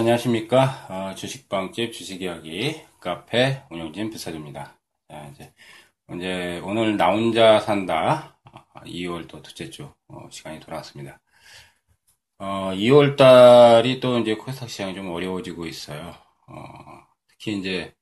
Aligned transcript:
네, 0.00 0.02
안녕하십니까. 0.02 0.86
어, 0.88 1.14
주식방집 1.14 1.92
주식이야기 1.92 2.80
카페 3.00 3.62
운영진 3.70 4.08
비사입니다. 4.08 4.78
이제, 5.30 5.52
이제 6.14 6.58
오늘 6.64 6.96
나 6.96 7.10
혼자 7.10 7.60
산다 7.60 8.40
2월 8.86 9.28
또 9.28 9.42
둘째 9.42 9.68
주 9.68 9.92
어, 10.08 10.26
시간이 10.30 10.58
돌아왔습니다. 10.60 11.20
어, 12.38 12.70
2월 12.72 13.14
달이 13.14 14.00
또 14.00 14.18
이제 14.20 14.36
코스닥 14.36 14.70
시장이 14.70 14.94
좀 14.94 15.10
어려워지고 15.10 15.66
있어요. 15.66 16.14
어, 16.46 16.54
특히 17.28 17.58
이제 17.58 17.92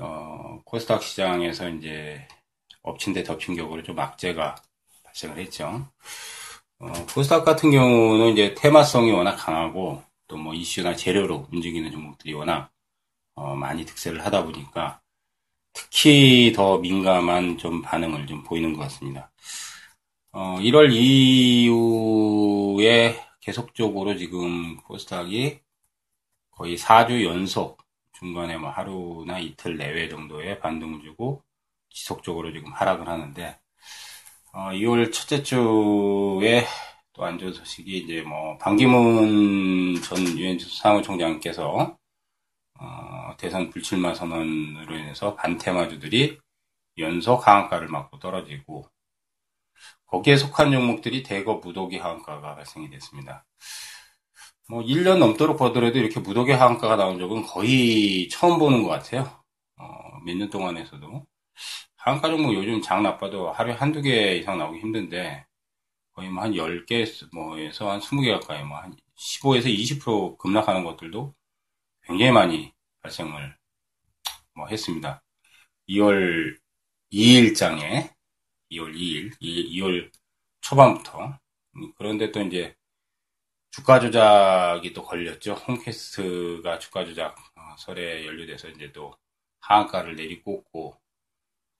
어, 0.00 0.60
코스닥 0.64 1.04
시장에서 1.04 1.68
이제 1.68 2.26
엎친 2.82 3.12
데 3.12 3.22
덮친 3.22 3.54
격으로 3.54 3.84
좀 3.84 3.96
악재가 3.96 4.56
발생을 5.04 5.38
했죠. 5.38 5.88
어, 6.80 6.92
코스닥 7.14 7.44
같은 7.44 7.70
경우는 7.70 8.32
이제 8.32 8.54
테마성이 8.54 9.12
워낙 9.12 9.36
강하고 9.36 10.02
또 10.28 10.36
뭐 10.36 10.54
이슈나 10.54 10.96
재료로 10.96 11.48
움직이는 11.52 11.90
종목들이 11.92 12.34
워낙 12.34 12.70
어, 13.34 13.54
많이 13.56 13.84
득세를 13.84 14.24
하다 14.24 14.44
보니까 14.44 15.00
특히 15.72 16.52
더 16.54 16.78
민감한 16.78 17.58
좀 17.58 17.82
반응을 17.82 18.26
좀 18.26 18.42
보이는 18.44 18.72
것 18.74 18.80
같습니다. 18.84 19.30
어, 20.32 20.58
1월 20.60 20.92
이후에 20.92 23.16
계속적으로 23.40 24.16
지금 24.16 24.76
코스닥이 24.78 25.60
거의 26.50 26.76
4주 26.78 27.24
연속 27.24 27.78
중간에 28.12 28.56
뭐 28.56 28.70
하루나 28.70 29.38
이틀 29.38 29.76
내외 29.76 30.08
정도의 30.08 30.58
반등을 30.60 31.02
주고 31.02 31.42
지속적으로 31.90 32.52
지금 32.52 32.72
하락을 32.72 33.08
하는데 33.08 33.58
어, 34.52 34.72
2월 34.72 35.12
첫째 35.12 35.42
주에 35.42 36.66
또 37.16 37.24
안 37.24 37.38
좋은 37.38 37.52
소식이 37.52 37.98
이제 37.98 38.22
뭐 38.22 38.58
반기문 38.58 40.00
전 40.02 40.18
유엔 40.38 40.58
사무총장께서 40.58 41.96
어, 42.78 43.36
대선 43.38 43.70
불출마 43.70 44.14
선언으로 44.14 44.96
인해서 44.96 45.34
반테마주들이 45.36 46.38
연속 46.98 47.46
하한가를 47.48 47.88
맞고 47.88 48.18
떨어지고 48.18 48.86
거기에 50.06 50.36
속한 50.36 50.72
종목들이 50.72 51.22
대거 51.22 51.54
무더기 51.56 51.98
하한가가 51.98 52.54
발생이 52.56 52.90
됐습니다. 52.90 53.44
뭐 54.68 54.82
1년 54.82 55.18
넘도록 55.18 55.58
보더라도 55.58 55.98
이렇게 55.98 56.20
무더기 56.20 56.52
하한가가 56.52 56.96
나온 56.96 57.18
적은 57.18 57.42
거의 57.44 58.28
처음 58.28 58.58
보는 58.58 58.82
것 58.82 58.88
같아요. 58.90 59.22
어, 59.78 59.84
몇 60.24 60.36
년 60.36 60.50
동안에서도. 60.50 61.26
하한가 61.96 62.28
종목 62.28 62.54
요즘 62.54 62.82
장 62.82 63.02
나빠도 63.02 63.52
하루에 63.52 63.74
한두 63.74 64.02
개 64.02 64.36
이상 64.36 64.58
나오기 64.58 64.80
힘든데 64.80 65.46
거의 66.16 66.30
뭐 66.30 66.44
한 66.44 66.56
10개 66.56 67.06
뭐에서 67.32 67.90
한 67.90 68.00
20개 68.00 68.32
가까이 68.32 68.64
뭐 68.64 68.78
한 68.78 68.96
15에서 69.16 69.66
20% 69.66 70.38
급락하는 70.38 70.84
것들도 70.84 71.34
굉장히 72.04 72.32
많이 72.32 72.72
발생을 73.02 73.56
뭐 74.54 74.66
했습니다. 74.68 75.22
2월 75.88 76.58
2일장에 77.12 78.10
2월 78.70 78.94
2일, 78.94 79.32
2월 79.40 80.10
초반부터 80.62 81.38
그런데 81.96 82.32
또 82.32 82.42
이제 82.42 82.74
주가 83.70 84.00
조작이 84.00 84.92
또 84.92 85.04
걸렸죠. 85.04 85.54
홈캐스트가 85.54 86.78
주가 86.78 87.04
조작 87.04 87.36
어, 87.56 87.76
설에 87.78 88.26
연루돼서 88.26 88.68
이제 88.70 88.90
또 88.92 89.14
하한가를 89.60 90.16
내리꽂고 90.16 90.96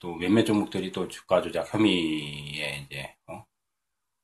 또 0.01 0.17
몇몇 0.17 0.45
종목들이 0.45 0.93
또 0.93 1.09
주가 1.09 1.43
조작 1.43 1.73
혐의에 1.75 2.87
이제 2.87 3.03
어, 3.05 3.16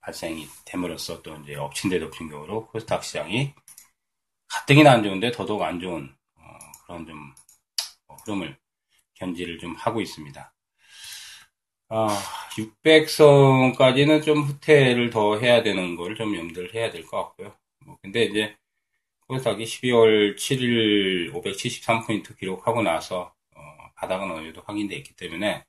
발생이 0.03 0.49
됨으로써 0.67 1.23
또 1.23 1.37
이제 1.39 1.57
엎친 1.57 1.91
데 1.91 2.01
덮친 2.01 2.29
경우로 2.31 2.69
코스닥 2.69 3.05
시장이 3.05 3.55
가뜩이나 4.49 4.93
안 4.93 5.03
좋은데 5.03 5.33
더더욱 5.33 5.63
안 5.63 5.81
좋은 5.81 6.15
어, 6.37 6.43
그런 6.87 7.07
좀 7.07 7.35
어, 8.09 8.17
흐름을 8.25 8.59
견지를 9.15 9.59
좀 9.59 9.75
하고 9.77 10.01
있습니다. 10.01 10.55
아, 11.89 12.09
600선까지는 12.57 14.23
좀 14.25 14.43
후퇴를 14.43 15.11
더 15.11 15.39
해야 15.39 15.63
되는 15.63 15.95
걸 15.97 16.15
좀 16.17 16.35
염두를 16.37 16.75
해야 16.75 16.91
될 16.91 17.05
것 17.07 17.19
같고요. 17.25 17.57
뭐 17.85 17.99
근데 18.03 18.25
이제 18.25 18.57
코스닥이 19.29 19.67
12월 19.67 20.37
7일 20.37 21.33
573포인트 21.35 22.37
기록하고 22.39 22.83
나서 22.83 23.35
어, 23.57 23.61
바닥은 23.97 24.31
어느 24.31 24.45
정도 24.47 24.63
확인되어 24.67 24.99
있기 24.99 25.15
때문에 25.17 25.65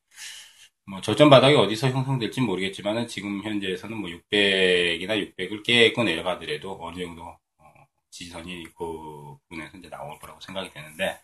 뭐 0.85 1.01
저점 1.01 1.29
바닥이 1.29 1.55
어디서 1.55 1.89
형성될지 1.89 2.41
모르겠지만은 2.41 3.07
지금 3.07 3.41
현재에서는 3.43 3.95
뭐 3.97 4.09
600이나 4.09 5.33
600을 5.35 5.63
깨고 5.63 6.03
내려가더라도 6.03 6.77
어느 6.81 7.01
정도 7.01 7.23
어, 7.57 7.73
지지선이 8.11 8.65
그 8.77 9.37
부분에서 9.49 9.77
이제 9.77 9.89
나올 9.89 10.19
거라고 10.19 10.39
생각이 10.41 10.71
되는데 10.71 11.19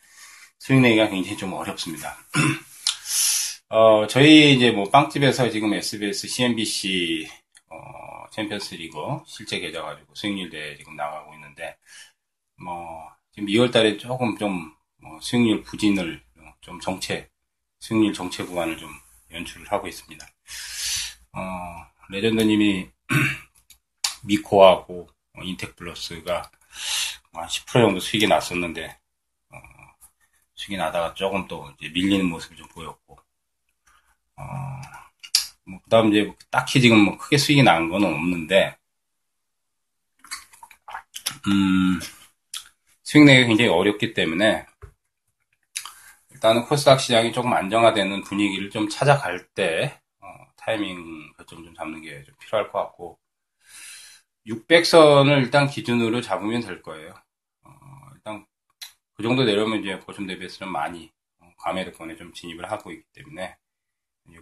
수익 0.59 0.79
내기가 0.79 1.09
굉장히 1.09 1.37
좀 1.37 1.53
어렵습니다. 1.53 2.17
어, 3.69 4.07
저희 4.07 4.55
이제 4.55 4.71
뭐 4.71 4.89
빵집에서 4.89 5.49
지금 5.49 5.73
SBS, 5.73 6.27
CNBC 6.27 7.27
어, 7.69 8.29
챔피언스 8.31 8.75
리그 8.75 8.97
실제 9.27 9.59
계좌 9.59 9.81
가지고 9.81 10.15
수익률 10.15 10.49
대 10.49 10.75
지금 10.77 10.95
나가고 10.95 11.33
있는데 11.35 11.77
뭐 12.57 13.09
지금 13.33 13.47
2월 13.49 13.71
달에 13.71 13.97
조금 13.97 14.37
좀 14.37 14.79
뭐 15.01 15.19
수익률 15.21 15.63
부진을 15.63 16.21
좀 16.61 16.79
정체 16.79 17.29
수익률 17.79 18.13
정체 18.13 18.43
구간을 18.43 18.77
좀 18.77 18.89
연출을 19.31 19.71
하고 19.71 19.87
있습니다. 19.87 20.25
어, 21.33 21.41
레전드님이 22.09 22.89
미코하고 24.23 25.07
어, 25.37 25.41
인텍플러스가 25.43 26.51
한 27.33 27.47
10% 27.47 27.81
정도 27.81 27.99
수익이 27.99 28.27
났었는데 28.27 28.97
어, 29.51 29.57
수익이 30.55 30.77
나다가 30.77 31.13
조금 31.15 31.47
또 31.47 31.73
밀리는 31.81 32.25
모습이 32.25 32.55
좀 32.55 32.67
보였고 32.69 33.19
어, 34.37 34.43
뭐 35.65 35.79
그다음 35.83 36.09
이제 36.13 36.33
딱히 36.51 36.81
지금 36.81 36.99
뭐 36.99 37.17
크게 37.17 37.37
수익이 37.37 37.63
난 37.63 37.89
건 37.89 38.03
없는데 38.03 38.77
음, 41.47 41.99
수익 43.03 43.25
내기 43.25 43.47
굉장히 43.47 43.69
어렵기 43.69 44.13
때문에 44.13 44.65
일단은 46.39 46.63
코스닥 46.65 46.99
시장이 47.01 47.33
조금 47.33 47.51
안정화되는 47.53 48.23
분위기를 48.23 48.69
좀 48.69 48.87
찾아갈 48.89 49.45
때 49.55 49.99
어, 50.21 50.27
타이밍 50.57 51.33
결정 51.37 51.63
좀 51.65 51.73
잡는 51.75 52.01
게 52.01 52.23
좀 52.23 52.33
필요할 52.39 52.71
것 52.71 52.79
같고 52.79 53.19
600선을 54.45 55.37
일단 55.43 55.67
기준으로 55.67 56.21
잡으면 56.21 56.61
될 56.61 56.81
거예요. 56.81 57.13
어, 57.63 57.71
일단 58.15 58.45
그 59.15 59.23
정도 59.23 59.43
내려오면 59.45 59.81
이제 59.81 59.99
보점 60.01 60.27
대비해서는 60.27 60.71
많이 60.73 61.11
어, 61.39 61.51
과매도권에 61.57 62.15
좀 62.17 62.33
진입을 62.33 62.71
하고 62.71 62.91
있기 62.91 63.05
때문에 63.13 63.57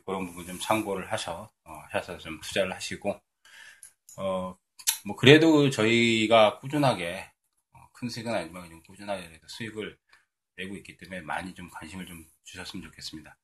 그런 0.06 0.28
부분 0.28 0.46
좀 0.46 0.60
참고를 0.60 1.12
하셔 1.12 1.52
어, 1.66 1.74
하셔서 1.92 2.20
좀 2.20 2.40
투자를 2.42 2.74
하시고 2.76 3.20
어, 4.18 4.56
뭐 5.06 5.16
그래도 5.16 5.70
저희가 5.70 6.60
꾸준하게 6.60 7.30
어, 7.74 7.80
큰 7.94 8.10
수익은 8.10 8.34
아니지만 8.34 8.70
좀 8.70 8.82
꾸준하게 8.84 9.40
수익을 9.48 9.98
내고 10.58 10.76
있기 10.78 10.98
때문에 10.98 11.22
많이 11.22 11.54
좀 11.54 11.70
관심을 11.72 12.06
좀 12.06 12.26
주셨으면 12.46 12.84
좋겠습니다. 12.86 13.38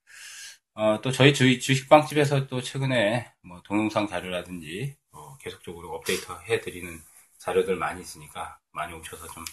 어, 0.76 1.02
또 1.02 1.12
저희 1.12 1.34
주, 1.34 1.60
주식빵집에서 1.60 2.48
또 2.48 2.62
최근에 2.62 3.32
뭐 3.44 3.62
동영상 3.64 4.08
자료라든지 4.08 4.96
어, 5.12 5.38
계속적으로 5.40 5.94
업데이트 5.96 6.26
해드리는 6.50 7.00
자료들 7.40 7.76
많이 7.76 8.02
있으니까 8.02 8.58
많이 8.72 8.94
오셔서 8.94 9.28
좀 9.28 9.46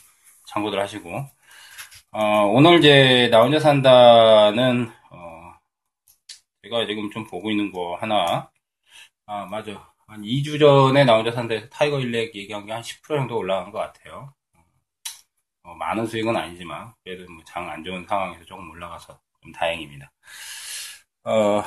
참고들 0.48 0.80
하시고 0.80 1.26
어, 2.12 2.20
오늘 2.46 2.78
이제 2.78 3.28
나 3.30 3.42
혼자 3.42 3.60
산다는 3.60 4.90
어, 5.10 5.54
제가 6.62 6.86
지금 6.86 7.10
좀 7.10 7.26
보고 7.26 7.50
있는 7.50 7.72
거 7.72 7.96
하나 7.96 8.50
아 9.26 9.46
맞아 9.46 9.92
한 10.08 10.22
2주 10.24 10.58
전에 10.58 11.04
나 11.04 11.16
혼자 11.16 11.32
산다에서 11.32 11.68
타이거 11.70 12.00
일렉 12.00 12.34
얘기한 12.36 12.66
게 12.66 12.72
한 12.72 12.82
10% 12.82 13.20
정도 13.20 13.36
올라간 13.38 13.72
것 13.72 13.78
같아요. 13.80 14.34
어, 15.70 15.74
많은 15.76 16.06
수익은 16.06 16.36
아니지만 16.36 16.92
그래도 17.04 17.30
뭐 17.32 17.42
장 17.44 17.68
안 17.70 17.84
좋은 17.84 18.04
상황에서 18.06 18.44
조금 18.44 18.70
올라가서 18.70 19.20
좀 19.42 19.52
다행입니다. 19.52 20.10
어, 21.24 21.62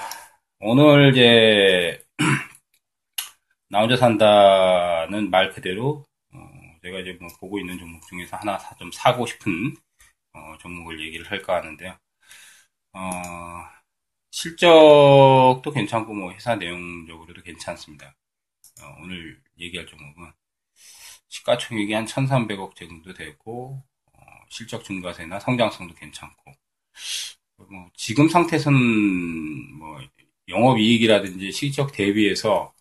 오늘 0.59 1.11
이제 1.11 2.01
나 3.69 3.81
혼자 3.81 3.95
산다는 3.95 5.29
말 5.29 5.49
그대로 5.49 6.05
어, 6.33 6.37
제가 6.83 6.99
이제 6.99 7.17
뭐 7.19 7.29
보고 7.39 7.59
있는 7.59 7.77
종목 7.79 8.05
중에서 8.07 8.37
하나 8.37 8.57
사, 8.59 8.75
좀 8.75 8.91
사고 8.91 9.25
싶은 9.25 9.75
어, 10.33 10.57
종목을 10.59 11.01
얘기를 11.05 11.29
할까 11.31 11.57
하는데요. 11.57 11.97
어, 12.93 12.99
실적도 14.31 15.71
괜찮고 15.73 16.13
뭐 16.13 16.33
회사 16.33 16.55
내용적으로도 16.55 17.41
괜찮습니다. 17.43 18.15
어, 18.81 18.97
오늘 19.03 19.41
얘기할 19.59 19.87
종목은 19.87 20.31
시가총액이 21.29 21.93
한 21.93 22.05
1,300억 22.07 22.75
정도 22.75 23.13
되고 23.13 23.83
실적 24.49 24.83
증가세나 24.83 25.39
성장성도 25.39 25.95
괜찮고 25.95 26.53
뭐 27.69 27.89
지금 27.95 28.27
상태에서는 28.29 28.79
뭐 29.77 29.99
영업이익이라든지 30.47 31.51
실적 31.51 31.91
대비해서 31.91 32.73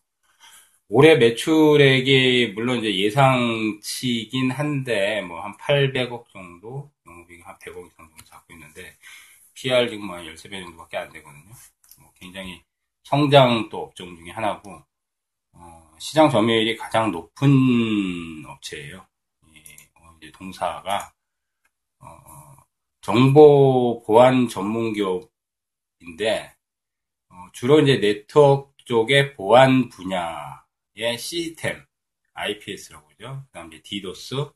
올해 0.88 1.16
매출액이 1.16 2.52
물론 2.54 2.78
이제 2.78 2.94
예상치긴 2.96 4.50
한데 4.50 5.22
뭐 5.22 5.40
한 5.42 5.56
800억 5.58 6.28
정도 6.30 6.90
영업이익 7.06 7.46
한 7.46 7.58
100억 7.58 7.86
이상 7.86 8.08
정도 8.08 8.24
잡고 8.24 8.52
있는데 8.54 8.96
PR 9.54 9.88
지금 9.88 10.06
뭐 10.06 10.24
13배 10.24 10.60
정도밖에 10.62 10.98
안 10.98 11.10
되거든요. 11.12 11.52
뭐 12.00 12.12
굉장히 12.20 12.62
성장 13.04 13.68
또 13.70 13.84
업종 13.84 14.16
중에 14.16 14.30
하나고 14.32 14.82
어, 15.54 15.96
시장 16.00 16.30
점유율이 16.30 16.76
가장 16.76 17.12
높은 17.12 17.50
업체예요. 18.48 19.06
어, 19.94 20.16
이제 20.20 20.30
동사가 20.32 21.12
어, 22.02 22.56
정보 23.00 24.02
보안 24.04 24.48
전문 24.48 24.92
기업인데 24.92 26.54
어, 27.30 27.34
주로 27.52 27.80
이제 27.80 27.98
네트워크 27.98 28.72
쪽의 28.84 29.34
보안 29.34 29.88
분야의 29.88 31.18
시스템 31.18 31.84
IPS라고 32.34 33.06
그러죠. 33.08 33.44
그다음 33.46 33.72
이제 33.72 33.82
디도스, 33.82 34.50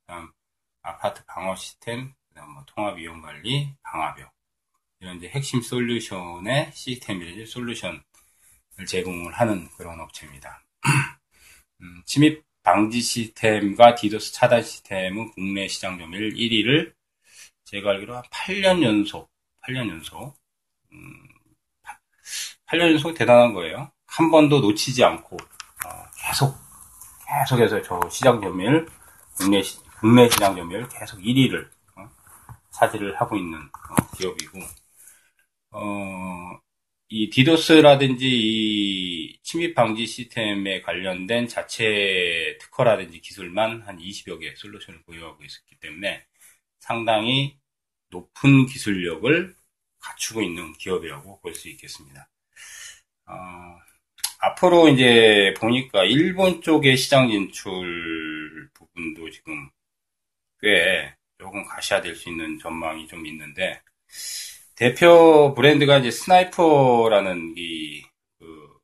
그다음 0.00 0.32
APT 0.82 1.24
방어 1.26 1.54
시스템, 1.56 2.12
그다음 2.28 2.52
뭐 2.52 2.64
통합 2.66 2.98
위협 2.98 3.20
관리, 3.20 3.74
방화벽 3.82 4.32
이런 5.00 5.16
이제 5.16 5.28
핵심 5.28 5.62
솔루션의 5.62 6.72
시스템이라든지 6.72 7.50
솔루션을 7.50 8.02
제공을 8.86 9.32
하는 9.32 9.68
그런 9.76 10.00
업체입니다. 10.00 10.64
음, 11.80 12.02
침입 12.04 12.44
방지 12.62 13.00
시스템과 13.00 13.94
디도스 13.94 14.32
차단 14.32 14.62
시스템은 14.62 15.32
국내 15.32 15.68
시장 15.68 15.98
점유율 15.98 16.34
1위를 16.34 16.92
제가 17.64 17.90
알기로 17.90 18.16
한 18.16 18.22
8년 18.30 18.82
연속, 18.82 19.30
8년 19.62 19.88
연속, 19.88 20.34
음, 20.92 21.28
8년 22.66 22.92
연속 22.92 23.14
대단한 23.14 23.54
거예요. 23.54 23.90
한 24.06 24.30
번도 24.30 24.60
놓치지 24.60 25.04
않고 25.04 25.36
어, 25.36 25.88
계속 26.18 26.56
계속해서 27.26 27.82
저 27.82 28.00
시장 28.10 28.40
점유율 28.40 28.86
국내 29.36 29.62
시, 29.62 29.78
국내 30.00 30.28
시장 30.28 30.56
점유율 30.56 30.88
계속 30.88 31.18
1위를 31.20 31.70
어, 31.96 32.10
차지를 32.70 33.20
하고 33.20 33.36
있는 33.36 33.58
어, 33.58 34.16
기업이고 34.16 34.58
어, 35.72 36.60
이 37.10 37.28
디도스라든지 37.28 38.24
이 38.28 39.38
침입 39.42 39.74
방지 39.74 40.06
시스템에 40.06 40.80
관련된 40.82 41.48
자체 41.48 42.56
특허라든지 42.60 43.20
기술만 43.20 43.82
한 43.82 43.98
20여 43.98 44.38
개 44.38 44.54
솔루션을 44.54 45.02
보유하고 45.02 45.42
있었기 45.44 45.76
때문에 45.80 46.24
상당히 46.78 47.58
높은 48.10 48.66
기술력을 48.66 49.54
갖추고 50.00 50.42
있는 50.42 50.72
기업이라고 50.74 51.40
볼 51.40 51.54
수 51.54 51.68
있겠습니다. 51.70 52.28
어, 53.26 53.34
앞으로 54.40 54.88
이제 54.88 55.54
보니까 55.58 56.04
일본 56.04 56.62
쪽의 56.62 56.96
시장 56.96 57.28
진출 57.30 58.70
부분도 58.74 59.30
지금 59.30 59.70
꽤 60.60 61.14
조금 61.38 61.64
가셔야 61.66 62.00
될 62.02 62.14
수 62.16 62.28
있는 62.30 62.58
전망이 62.58 63.06
좀 63.08 63.26
있는데 63.26 63.80
대표 64.80 65.52
브랜드가 65.54 65.98
이제 65.98 66.10
스나이퍼라는 66.10 67.52
이, 67.58 68.02
그, 68.38 68.80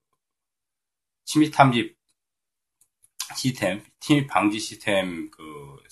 침입 1.24 1.50
탐지 1.54 1.96
시스템, 3.34 3.82
침입 3.98 4.26
방지 4.26 4.58
시스템 4.58 5.30
그 5.30 5.82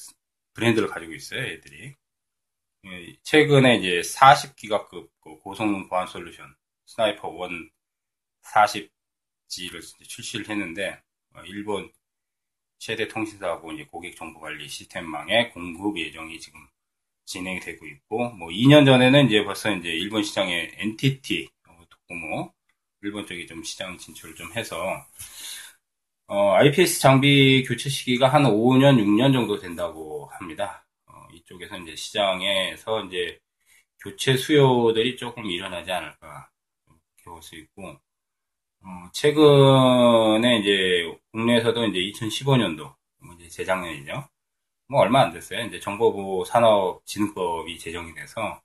브랜드를 0.52 0.88
가지고 0.88 1.14
있어요, 1.14 1.40
얘들이. 1.46 1.96
예, 2.84 3.16
최근에 3.22 3.78
이제 3.78 4.02
40기가급 4.02 5.08
그 5.22 5.38
고성능 5.38 5.88
보안 5.88 6.06
솔루션, 6.06 6.54
스나이퍼 6.84 7.26
1 7.48 7.70
40G를 8.42 10.06
출시를 10.06 10.50
했는데, 10.50 11.02
어, 11.34 11.40
일본 11.46 11.90
최대 12.76 13.08
통신사하고 13.08 13.72
이제 13.72 13.86
고객 13.86 14.14
정보 14.16 14.40
관리 14.40 14.68
시스템망의 14.68 15.52
공급 15.52 15.98
예정이 15.98 16.38
지금 16.40 16.60
진행이 17.26 17.60
되고 17.60 17.86
있고, 17.86 18.30
뭐 18.30 18.50
2년 18.50 18.84
전에는 18.84 19.26
이제 19.26 19.44
벌써 19.44 19.72
이제 19.72 19.88
일본 19.88 20.22
시장에 20.22 20.72
NTT 20.78 21.48
도코모, 21.90 22.52
일본 23.02 23.26
쪽에 23.26 23.46
좀 23.46 23.62
시장 23.64 23.98
진출을 23.98 24.34
좀 24.34 24.52
해서, 24.54 24.76
어, 26.26 26.52
IPS 26.54 27.00
장비 27.00 27.62
교체 27.64 27.88
시기가 27.90 28.28
한 28.28 28.46
5년, 28.46 28.98
6년 28.98 29.32
정도 29.32 29.58
된다고 29.58 30.26
합니다. 30.32 30.86
어, 31.06 31.26
이쪽에서 31.34 31.78
이제 31.78 31.94
시장에서 31.96 33.04
이제 33.04 33.38
교체 34.02 34.36
수요들이 34.36 35.16
조금 35.16 35.46
일어나지 35.46 35.92
않을까, 35.92 36.50
볼수 37.24 37.56
있고, 37.56 38.00
어, 38.82 39.10
최근에 39.12 40.58
이제 40.60 41.12
국내에서도 41.32 41.86
이제 41.86 41.98
2015년도, 42.00 42.94
뭐 43.20 43.34
이제 43.38 43.48
재작년이죠. 43.48 44.28
뭐 44.94 45.00
얼마 45.02 45.22
안 45.22 45.32
됐어요. 45.32 45.66
이제 45.66 45.80
정보부 45.80 46.44
산업진흥법이 46.46 47.80
제정이 47.80 48.14
돼서 48.14 48.62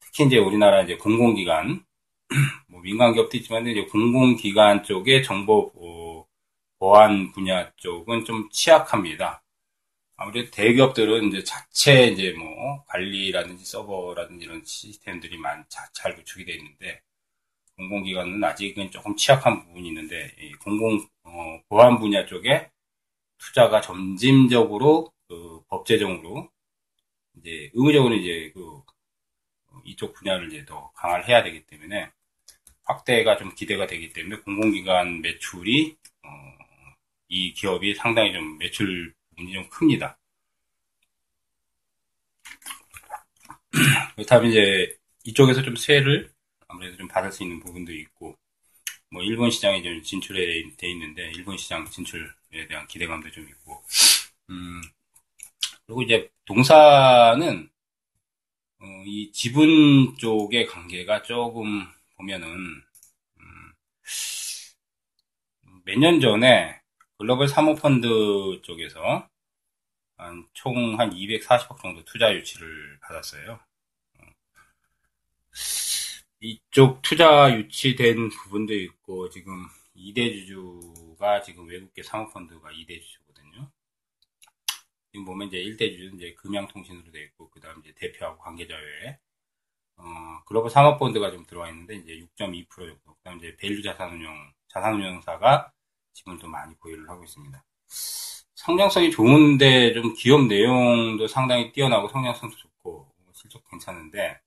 특히 0.00 0.24
이제 0.26 0.36
우리나라 0.36 0.82
이제 0.82 0.96
공공기관 0.96 1.84
뭐 2.66 2.80
민간 2.80 3.12
기업도 3.12 3.36
있지만 3.36 3.64
이제 3.68 3.84
공공기관 3.84 4.82
쪽의 4.82 5.22
정보 5.22 6.26
보안 6.80 7.30
분야 7.30 7.70
쪽은 7.76 8.24
좀 8.24 8.48
취약합니다. 8.50 9.44
아무래도 10.16 10.50
대기업들은 10.50 11.28
이제 11.28 11.44
자체 11.44 12.08
이제 12.08 12.32
뭐 12.32 12.84
관리라든지 12.86 13.64
서버라든지 13.64 14.46
이런 14.46 14.60
시스템들이 14.64 15.38
많, 15.38 15.64
잘 15.68 16.16
구축이 16.16 16.46
되어 16.46 16.56
있는데 16.56 17.00
공공기관은 17.76 18.42
아직은 18.42 18.90
조금 18.90 19.14
취약한 19.14 19.64
부분이 19.64 19.86
있는데 19.86 20.34
공공 20.64 21.06
어, 21.22 21.60
보안 21.68 22.00
분야 22.00 22.26
쪽에 22.26 22.72
투자가 23.38 23.80
점진적으로 23.80 25.13
그 25.28 25.62
법제적으로 25.68 26.50
이제 27.38 27.70
의무적으로 27.74 28.14
이제 28.14 28.52
그 28.54 28.82
이쪽 29.84 30.14
분야를 30.14 30.48
이제 30.48 30.64
더 30.64 30.90
강화를 30.94 31.28
해야 31.28 31.42
되기 31.42 31.66
때문에 31.66 32.10
확대가 32.84 33.36
좀 33.36 33.54
기대가 33.54 33.86
되기 33.86 34.12
때문에 34.12 34.42
공공기관 34.42 35.22
매출이 35.22 35.96
어, 36.24 36.28
이 37.28 37.52
기업이 37.54 37.94
상당히 37.96 38.32
좀 38.32 38.58
매출 38.58 39.14
부분이 39.30 39.52
좀 39.52 39.68
큽니다. 39.68 40.18
그렇다면 44.16 44.50
이제 44.50 44.96
이쪽에서 45.24 45.62
좀 45.62 45.76
세를 45.76 46.32
아무래도 46.68 46.96
좀 46.96 47.08
받을 47.08 47.32
수 47.32 47.42
있는 47.42 47.60
부분도 47.60 47.92
있고 47.92 48.36
뭐 49.10 49.22
일본 49.22 49.50
시장에 49.50 49.82
좀 49.82 50.02
진출해 50.02 50.64
돼 50.78 50.90
있는데 50.90 51.30
일본 51.36 51.56
시장 51.58 51.86
진출에 51.90 52.68
대한 52.68 52.86
기대감도 52.88 53.30
좀 53.30 53.48
있고 53.48 53.84
음, 54.50 54.82
그리고 55.86 56.02
이제 56.02 56.30
동사는 56.46 57.70
어, 58.80 58.86
이 59.06 59.30
지분 59.32 60.16
쪽의 60.18 60.66
관계가 60.66 61.22
조금 61.22 61.86
보면은 62.16 62.46
음, 63.38 63.72
몇년 65.84 66.20
전에 66.20 66.80
글로벌 67.18 67.48
사모펀드 67.48 68.60
쪽에서 68.62 69.28
총한 70.52 71.10
240억 71.10 71.80
정도 71.82 72.04
투자 72.04 72.32
유치를 72.34 72.98
받았어요. 73.00 73.60
어, 74.18 74.26
이쪽 76.40 77.02
투자 77.02 77.54
유치된 77.54 78.30
부분도 78.30 78.74
있고 78.74 79.28
지금 79.30 79.66
2대 79.96 80.32
주주가 80.32 81.42
지금 81.42 81.68
외국계 81.68 82.02
사모펀드가 82.02 82.70
2대 82.70 83.00
주주 83.00 83.23
지금 85.14 85.26
보면 85.26 85.46
이제 85.46 85.58
1대주는 85.58 86.16
이제 86.16 86.34
금양통신으로 86.34 87.12
되어 87.12 87.22
있고, 87.22 87.48
그 87.50 87.60
다음 87.60 87.78
이제 87.78 87.94
대표하고 87.94 88.36
관계자 88.36 88.74
외에, 88.74 89.16
어, 89.96 90.42
글로벌 90.44 90.70
사모펀드가 90.70 91.30
좀 91.30 91.46
들어와 91.46 91.68
있는데, 91.70 91.94
이제 91.94 92.18
6.2% 92.18 92.68
정도. 92.88 93.14
그 93.14 93.22
다음 93.22 93.38
이제 93.38 93.56
밸류 93.56 93.80
자산운용, 93.80 94.52
자산운용사가 94.66 95.70
지금도 96.14 96.48
많이 96.48 96.74
보유를 96.80 97.08
하고 97.08 97.22
있습니다. 97.22 97.64
성장성이 98.56 99.12
좋은데 99.12 99.92
좀 99.92 100.14
기업 100.14 100.46
내용도 100.46 101.28
상당히 101.28 101.70
뛰어나고 101.70 102.08
성장성도 102.08 102.56
좋고, 102.56 103.08
실적 103.34 103.62
괜찮은데, 103.70 104.40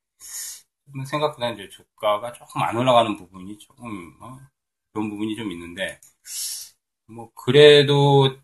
생각보다 1.05 1.51
이제 1.51 1.69
주가가 1.69 2.33
조금 2.33 2.61
안 2.61 2.75
올라가는 2.75 3.15
부분이 3.15 3.57
조금, 3.57 4.17
어, 4.21 4.37
그런 4.91 5.09
부분이 5.09 5.37
좀 5.37 5.49
있는데, 5.53 6.01
뭐, 7.05 7.31
그래도 7.35 8.37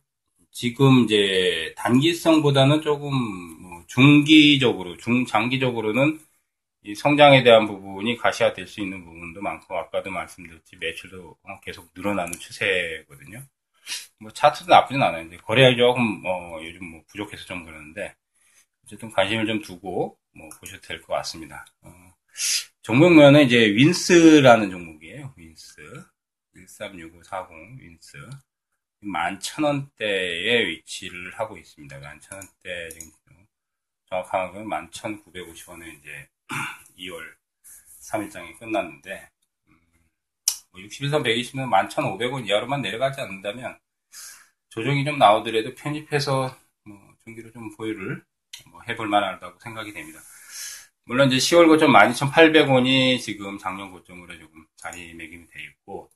지금 0.53 1.05
이제 1.05 1.74
단기성보다는 1.77 2.81
조금 2.83 3.13
뭐 3.62 3.83
중기적으로, 3.88 4.98
중장기적으로는 4.98 6.19
이 6.83 6.95
성장에 6.95 7.43
대한 7.43 7.67
부분이 7.67 8.17
가시화될 8.17 8.67
수 8.67 8.81
있는 8.81 9.05
부분도 9.05 9.41
많고 9.41 9.77
아까도 9.77 10.12
말씀드렸지 10.12 10.77
매출도 10.77 11.38
계속 11.63 11.89
늘어나는 11.95 12.33
추세거든요. 12.39 13.43
뭐 14.19 14.31
차트도 14.31 14.69
나쁘진 14.72 15.01
않아요. 15.03 15.25
이제 15.27 15.38
거래량이 15.38 15.77
조금 15.77 16.24
어, 16.25 16.60
요즘 16.63 16.86
뭐 16.88 17.03
부족해서 17.07 17.45
좀 17.45 17.65
그러는데 17.65 18.15
어쨌든 18.86 19.12
관심을 19.12 19.48
좀 19.48 19.62
두고 19.62 20.17
뭐 20.36 20.50
보셔도 20.60 20.81
될 20.81 21.01
것 21.01 21.13
같습니다. 21.15 21.65
어, 21.83 21.91
종목면은 22.83 23.43
이제 23.45 23.57
윈스라는 23.75 24.72
종목이에요. 24.72 25.33
윈스 25.38 25.81
136540 26.55 27.79
윈스 27.79 28.17
11,000원대에 29.03 30.67
위치를 30.67 31.38
하고 31.38 31.57
있습니다. 31.57 32.00
11,000원대 32.00 32.89
지금 32.91 33.12
정확한 34.10 34.53
건 34.53 34.65
11,950원에 34.65 36.00
이제 36.00 36.27
2월 36.98 37.36
3일장이 38.01 38.57
끝났는데 38.60 39.29
음, 39.67 39.79
뭐 40.72 40.81
61선 40.81 41.24
120은 41.24 41.69
11,500원 41.89 42.48
이하로만 42.48 42.81
내려가지 42.81 43.22
않는다면 43.22 43.77
조정이 44.69 45.05
좀 45.05 45.17
나오더라도 45.17 45.74
편입해서 45.75 46.57
뭐 46.86 46.98
중기로 47.24 47.51
좀 47.51 47.75
보유를 47.75 48.24
뭐 48.72 48.81
해볼 48.88 49.07
만하다고 49.07 49.60
생각이 49.60 49.93
됩니다. 49.93 50.19
물론 51.05 51.31
이제 51.31 51.38
10월 51.38 51.67
고점 51.67 51.91
12,800원이 51.91 53.19
지금 53.19 53.57
작년 53.57 53.91
고점으로 53.91 54.38
조금 54.39 54.65
자리매김이 54.77 55.48
돼 55.48 55.63
있고 55.63 56.10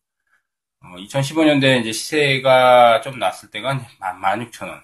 어, 0.88 0.96
2015년도에 0.96 1.82
이제 1.82 1.92
시세가 1.92 3.02
좀 3.02 3.20
났을 3.20 3.50
때가 3.52 3.78
16,000원. 4.00 4.84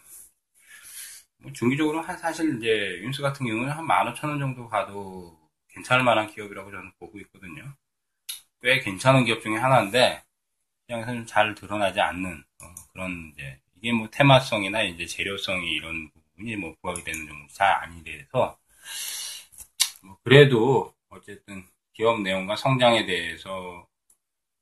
뭐 1.38 1.52
중기적으로 1.54 2.02
한 2.02 2.18
사실 2.18 2.58
이제 2.58 3.00
윤수 3.02 3.22
같은 3.22 3.46
경우는 3.46 3.70
한 3.72 3.86
15,000원 3.86 4.40
정도 4.40 4.68
가도 4.68 5.38
괜찮을 5.70 6.04
만한 6.04 6.28
기업이라고 6.28 6.72
저는 6.72 6.92
보고 7.00 7.20
있거든요. 7.20 7.74
꽤 8.62 8.80
괜찮은 8.80 9.26
기업 9.26 9.42
중에 9.42 9.58
하나인데 9.58 10.24
시장에서 10.82 11.14
좀잘 11.14 11.56
드러나지 11.56 12.00
않는 12.02 12.44
어, 12.62 12.66
그런 12.92 13.32
이제 13.34 13.60
이게 13.78 13.92
뭐 13.94 14.10
테마성이나 14.10 14.84
이제 14.84 15.06
재료성이 15.06 15.72
이런 15.72 16.10
부분이 16.12 16.56
뭐 16.58 16.76
부각이 16.82 17.04
되는 17.04 17.28
정도 17.28 17.54
잘 17.54 17.72
아니돼서 17.72 18.58
뭐 20.04 20.18
그래도 20.24 20.94
어쨌든 21.10 21.66
기업 21.94 22.22
내용과 22.22 22.56
성장에 22.56 23.06
대해서 23.06 23.88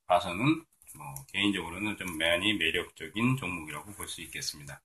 봐서는 0.07 0.65
뭐 0.95 1.13
개인적으로는 1.33 1.97
좀 1.97 2.17
많이 2.17 2.53
매력적인 2.53 3.37
종목이라고 3.37 3.91
볼 3.93 4.07
수 4.07 4.21
있겠습니다. 4.21 4.81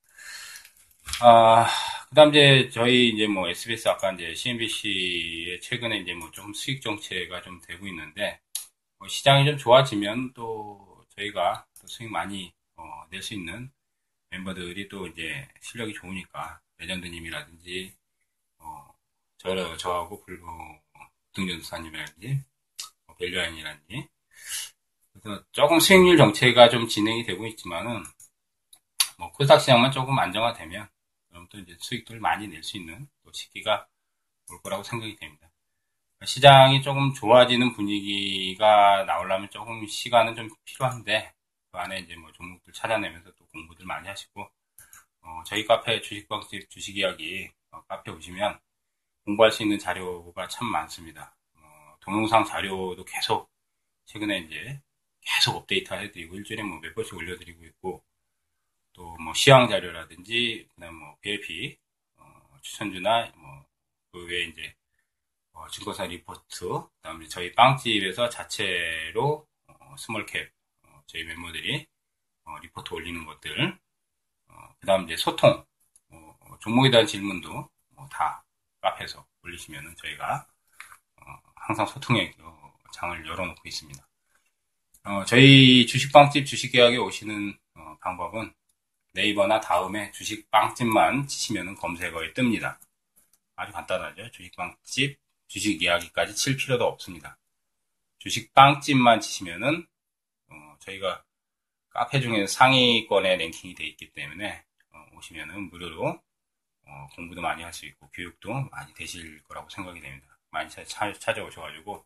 아, 1.22 1.66
그 2.08 2.14
다음 2.14 2.30
이제 2.30 2.68
저희 2.72 3.08
이제 3.10 3.26
뭐 3.26 3.48
SBS 3.48 3.88
아까 3.88 4.12
이제 4.12 4.34
CNBC에 4.34 5.60
최근에 5.60 5.98
이제 5.98 6.12
뭐 6.14 6.30
좀 6.32 6.52
수익 6.54 6.82
정체가 6.82 7.42
좀 7.42 7.60
되고 7.62 7.86
있는데 7.88 8.40
뭐 8.98 9.08
시장이 9.08 9.44
좀 9.46 9.58
좋아지면 9.58 10.32
또 10.34 11.04
저희가 11.16 11.66
또 11.80 11.86
수익 11.88 12.10
많이 12.10 12.52
어, 12.76 13.06
낼 13.10 13.22
수 13.22 13.34
있는 13.34 13.70
멤버들이 14.30 14.88
또 14.88 15.06
이제 15.08 15.48
실력이 15.62 15.94
좋으니까 15.94 16.60
레전드님이라든지 16.78 17.94
어, 18.58 18.94
저 19.38 19.76
저하고 19.78 20.24
불고 20.24 20.48
등전수사님이라든지 21.34 22.42
뭐 23.06 23.16
벨류아인이라든지 23.16 23.94
그래서 23.96 24.75
조금 25.52 25.80
수익률 25.80 26.16
정체가 26.16 26.68
좀 26.68 26.88
진행이 26.88 27.24
되고 27.24 27.46
있지만은 27.46 28.02
뭐 29.18 29.30
코스닥 29.32 29.60
시장만 29.60 29.90
조금 29.92 30.18
안정화되면 30.18 30.88
그럼 31.28 31.46
또 31.50 31.58
이제 31.58 31.76
수익들을 31.80 32.20
많이 32.20 32.48
낼 32.48 32.62
수 32.62 32.76
있는 32.76 33.08
또 33.24 33.32
시기가 33.32 33.86
올 34.50 34.62
거라고 34.62 34.82
생각이 34.82 35.16
됩니다. 35.16 35.50
시장이 36.24 36.82
조금 36.82 37.12
좋아지는 37.14 37.72
분위기가 37.74 39.04
나오려면 39.04 39.50
조금 39.50 39.86
시간은 39.86 40.34
좀 40.36 40.48
필요한데 40.64 41.32
그 41.72 41.78
안에 41.78 42.00
이제 42.00 42.16
뭐 42.16 42.32
종목들 42.32 42.72
찾아내면서 42.72 43.32
또 43.36 43.46
공부들 43.48 43.84
많이 43.86 44.08
하시고 44.08 44.48
어, 45.22 45.42
저희 45.46 45.64
카페 45.66 46.00
주식방집 46.00 46.70
주식 46.70 46.96
이야기 46.96 47.50
어, 47.70 47.82
카페 47.88 48.10
오시면 48.10 48.58
공부할 49.24 49.52
수 49.52 49.62
있는 49.62 49.78
자료가 49.78 50.48
참 50.48 50.68
많습니다. 50.68 51.36
어, 51.56 51.96
동영상 52.00 52.44
자료도 52.44 53.04
계속 53.04 53.50
최근에 54.06 54.38
이제 54.40 54.80
계속 55.26 55.56
업데이트 55.56 55.92
해드리고 55.94 56.36
일주일에 56.36 56.62
뭐 56.62 56.80
몇 56.80 56.94
번씩 56.94 57.14
올려드리고 57.14 57.64
있고 57.66 58.04
또 58.94 59.16
뭐 59.18 59.34
시황 59.34 59.68
자료라든지 59.68 60.68
그다음 60.74 60.94
뭐 60.96 61.16
BLP 61.20 61.78
어, 62.16 62.58
추천주나 62.62 63.32
뭐그 63.36 64.26
외에 64.28 64.44
이제 64.48 64.74
어, 65.52 65.68
증권사 65.68 66.04
리포트 66.06 66.42
그다음에 67.02 67.26
저희 67.28 67.52
빵집에서 67.54 68.28
자체로 68.28 69.46
어, 69.68 69.96
small 69.98 70.31
cap 70.31 70.50
어, 70.84 71.02
저희 71.06 71.24
멤버들이 71.24 71.86
어, 72.44 72.58
리포트 72.60 72.94
올리는 72.94 73.24
것들 73.26 73.78
어, 74.48 74.74
그다음 74.80 75.04
이제 75.04 75.16
소통 75.16 75.64
어, 76.10 76.58
종목에 76.60 76.90
대한 76.90 77.06
질문도 77.06 77.68
다 78.10 78.44
카페에서 78.80 79.26
올리시면은 79.42 79.94
저희가 79.96 80.46
항상 81.56 81.86
소통의 81.86 82.34
장을 82.92 83.26
열어놓고 83.26 83.60
있습니다. 83.66 84.06
어, 85.06 85.24
저희 85.24 85.86
주식빵집 85.86 86.46
주식계약에 86.46 86.96
오시는 86.96 87.56
어, 87.76 87.96
방법은 88.00 88.52
네이버나 89.14 89.60
다음에 89.60 90.10
주식빵집만 90.12 91.28
치시면 91.28 91.76
검색어에 91.76 92.32
뜹니다. 92.34 92.78
아주 93.56 93.72
간단하죠. 93.72 94.30
주식빵집 94.32 95.18
주식 95.48 95.82
이야기까지 95.82 96.34
칠 96.34 96.56
필요도 96.56 96.84
없습니다. 96.84 97.38
주식빵집만 98.18 99.20
치시면은 99.20 99.86
어, 100.48 100.76
저희가 100.80 101.24
카페 101.90 102.20
중에 102.20 102.46
상위권에 102.46 103.36
랭킹이 103.36 103.74
되어 103.76 103.86
있기 103.86 104.12
때문에 104.12 104.64
어, 104.92 105.06
오시면은 105.16 105.70
무료로 105.70 106.20
어, 106.86 107.08
공부도 107.16 107.42
많이 107.42 107.62
할 107.62 107.72
수 107.72 107.86
있고 107.86 108.10
교육도 108.12 108.52
많이 108.72 108.92
되실 108.94 109.42
거라고 109.44 109.68
생각이 109.70 110.00
됩니다. 110.00 110.38
많이 110.50 110.68
찾, 110.70 110.84
찾아오셔가지고 111.20 112.04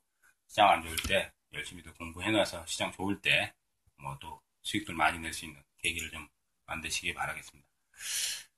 시장 0.49 0.69
안 0.71 0.83
좋을 0.83 0.97
때 1.09 1.33
열심히도 1.55 1.95
공부해놔서 1.95 2.67
시장 2.67 2.93
좋을 2.93 3.21
때 3.21 3.53
뭐 3.99 4.17
또 4.21 4.41
수익들 4.63 4.95
많이 4.95 5.19
낼 5.19 5.33
수 5.33 5.45
있는 5.47 5.63
계기를 5.79 6.11
좀 6.11 6.27
만드시기 6.67 7.15
바라겠습니다. 7.15 7.69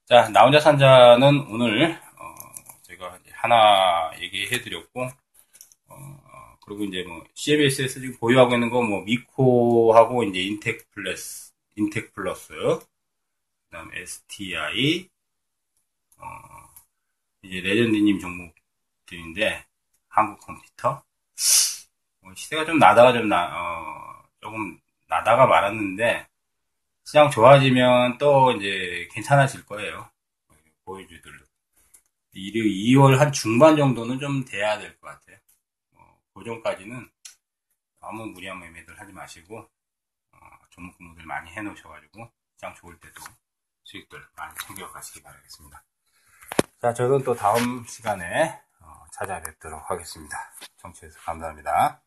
자, 0.05 0.29
나 0.29 0.43
혼자 0.43 0.59
산자는 0.59 1.47
오늘 1.49 1.93
어, 2.17 2.35
제가 2.83 3.19
하나 3.33 4.11
얘기해드렸고 4.19 5.09
어, 5.87 6.57
그리고 6.65 6.83
이제 6.85 7.03
뭐 7.03 7.23
CBS에서 7.35 7.99
지금 7.99 8.17
보유하고 8.19 8.53
있는 8.55 8.69
거 8.69 8.81
뭐 8.81 9.01
미코하고 9.03 10.23
이제 10.25 10.41
인텍 10.41 10.91
플러스, 10.91 11.53
인텍 11.75 12.13
플러스, 12.13 12.53
그다음 13.69 13.91
STI, 13.93 15.09
어, 16.17 16.25
이제 17.43 17.61
레전드님 17.61 18.19
종목들인데 18.19 19.65
한국 20.09 20.39
컴퓨터. 20.45 21.03
뭐 22.23 22.33
시세가 22.35 22.65
좀 22.65 22.79
나다가 22.79 23.13
좀 23.13 23.27
나, 23.29 23.45
어, 23.55 24.23
조금 24.41 24.79
나다가 25.07 25.45
말았는데, 25.45 26.27
시장 27.05 27.29
좋아지면 27.29 28.17
또 28.17 28.51
이제 28.53 29.07
괜찮아질 29.11 29.65
거예요. 29.65 30.09
보여주들로. 30.85 31.45
2월 32.35 33.17
한 33.17 33.31
중반 33.31 33.77
정도는 33.77 34.19
좀 34.19 34.43
돼야 34.45 34.77
될 34.79 34.97
것 34.99 35.07
같아요. 35.07 35.37
어, 35.95 36.19
그 36.33 36.43
전까지는 36.43 37.09
너무 38.01 38.25
무리한 38.27 38.59
매매들 38.59 38.99
하지 38.99 39.11
마시고, 39.13 39.59
어, 39.59 40.37
종목 40.71 40.97
공부들 40.97 41.25
많이 41.25 41.51
해놓으셔가지고, 41.51 42.31
시장 42.55 42.73
좋을 42.75 42.99
때도 42.99 43.21
수익들 43.83 44.19
많이 44.35 44.55
챙겨가시기 44.65 45.21
바라겠습니다. 45.21 45.83
자, 46.81 46.93
저는 46.93 47.23
또 47.23 47.33
다음 47.35 47.85
시간에 47.85 48.59
어, 48.81 49.05
찾아뵙도록 49.13 49.89
하겠습니다. 49.91 50.37
청취해주셔서 50.77 51.23
감사합니다. 51.25 52.01